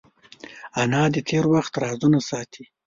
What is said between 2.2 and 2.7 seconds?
ساتي